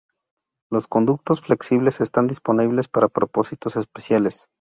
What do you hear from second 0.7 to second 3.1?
Los conductos flexibles están disponibles para